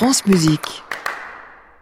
[0.00, 0.82] France Musique.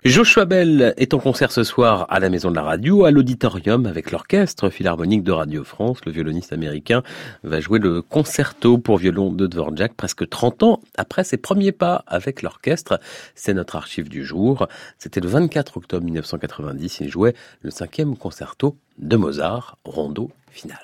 [0.04, 3.87] Joshua Bell est en concert ce soir à la Maison de la Radio, à l'Auditorium,
[3.87, 6.05] avec l'Orchestre Philharmonique de Radio France.
[6.05, 7.04] Le violoniste américain
[7.44, 12.02] va jouer le concerto pour violon de Dvorak presque 30 ans après ses premiers pas
[12.09, 12.99] avec l'orchestre.
[13.36, 14.66] C'est notre archive du jour.
[14.98, 16.98] C'était le 24 octobre 1990.
[17.03, 20.80] Il jouait le cinquième concerto de Mozart, rondo final.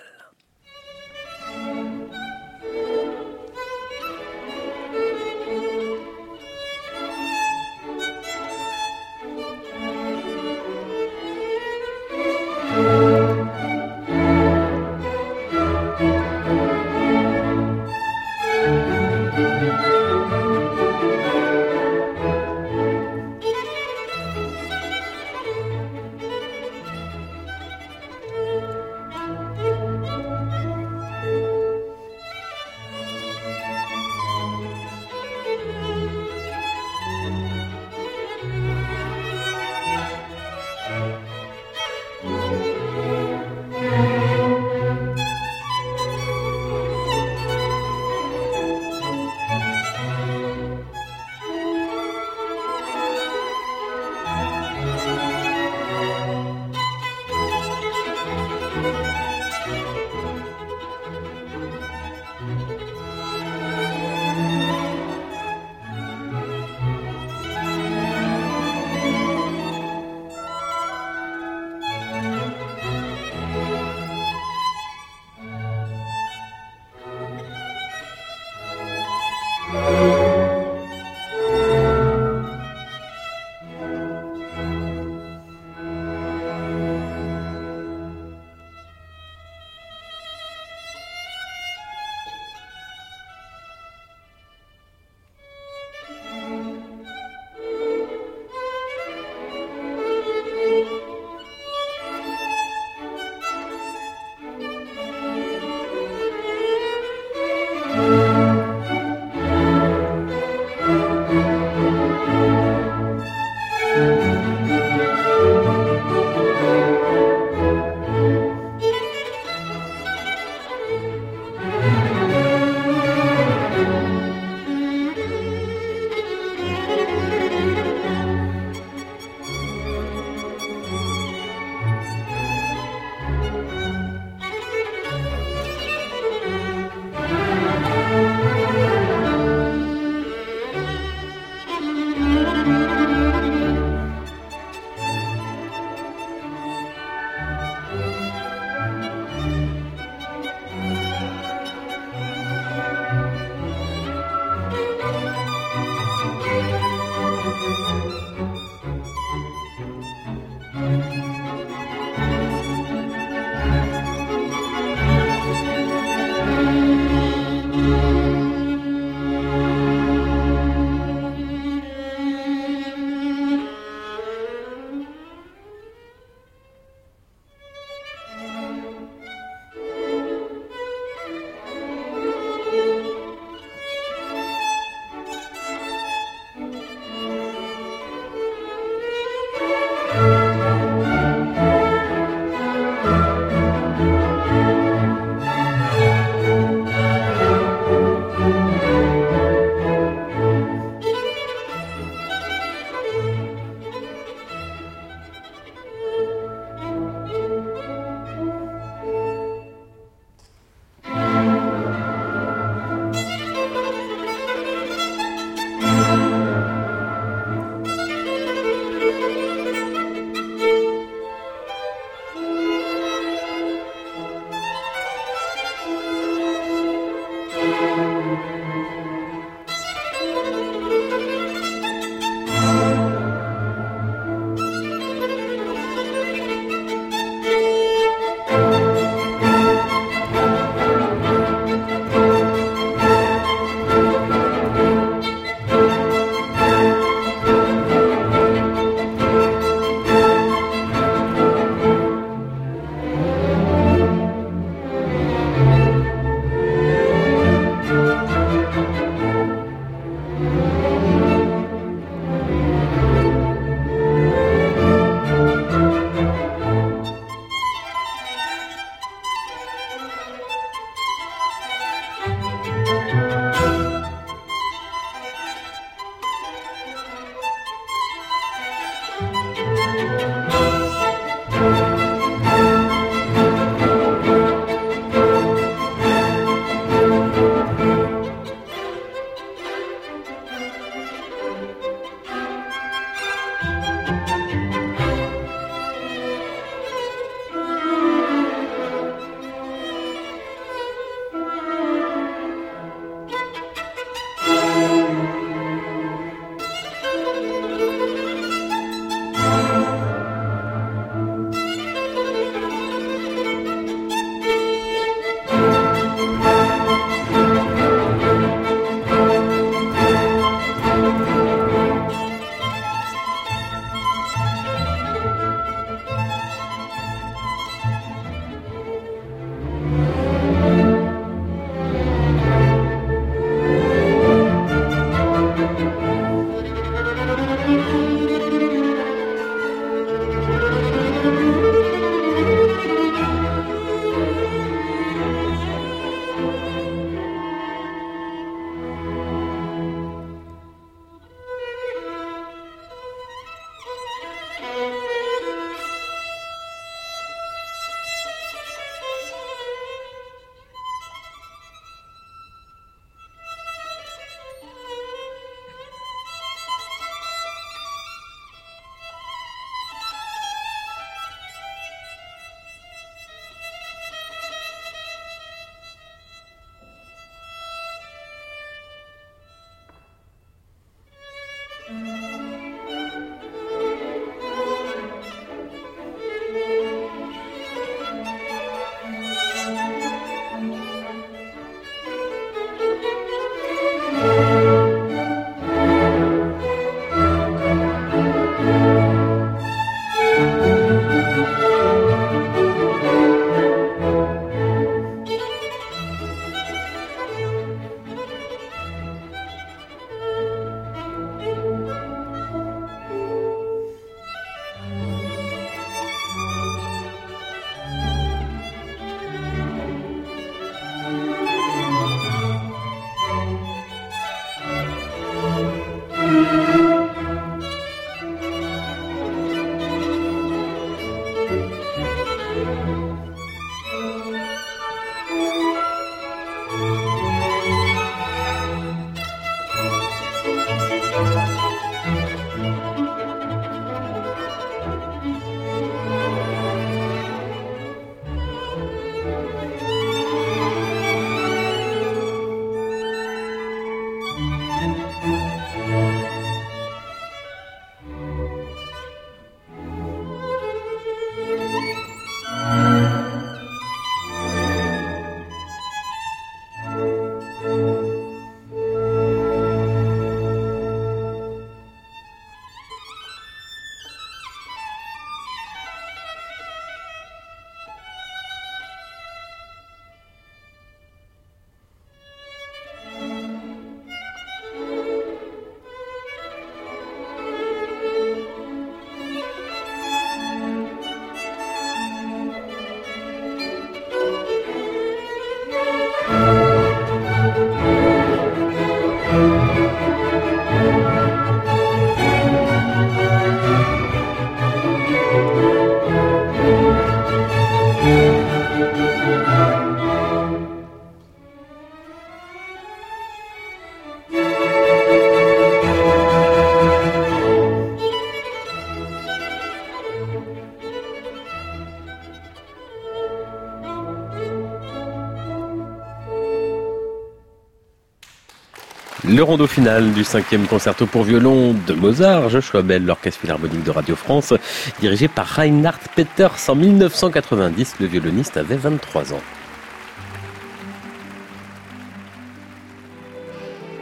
[529.27, 533.91] Le rondo final du cinquième concerto pour violon de Mozart, Joshua Bell, l'orchestre philharmonique de
[533.91, 534.53] Radio France,
[535.01, 537.95] dirigé par Reinhard Peters en 1990.
[538.01, 539.41] Le violoniste avait 23 ans.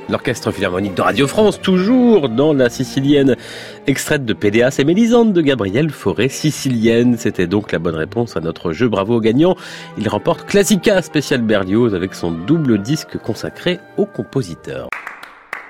[0.09, 3.37] L'orchestre philharmonique de Radio France, toujours dans la sicilienne,
[3.87, 7.17] extraite de PDA, et Mélisande de Gabriel Forêt, sicilienne.
[7.17, 8.89] C'était donc la bonne réponse à notre jeu.
[8.89, 9.55] Bravo au gagnant.
[9.99, 14.89] Il remporte Classica spécial Berlioz avec son double disque consacré au compositeur